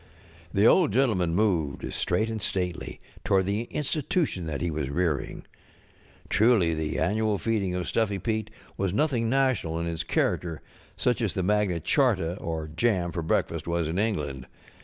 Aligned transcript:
The 0.51 0.65
Old 0.65 0.91
Gentleman 0.91 1.35
moved, 1.35 1.93
straight 1.93 2.27
and 2.27 2.41
stately, 2.41 2.99
toward 3.23 3.45
the 3.45 3.65
Institution 3.65 4.47
that 4.47 4.59
he 4.59 4.71
was 4.71 4.89
rearing. 4.89 5.45
Truly, 6.27 6.73
the 6.73 6.97
annual 6.97 7.37
feeling 7.37 7.75
of 7.75 7.87
Stuffy 7.87 8.17
Pete 8.17 8.49
was 8.77 8.95
nothing 8.95 9.29
national 9.29 9.79
in 9.79 9.85
its 9.85 10.03
character, 10.03 10.63
such 10.97 11.21
as 11.21 11.35
the 11.35 11.43
Magna 11.43 11.79
Charts 11.79 12.39
or 12.39 12.67
jam 12.75 13.11
for 13.11 13.21
breakfast 13.21 13.67
was 13.67 13.87
in 13.87 13.99
England. 13.99 14.47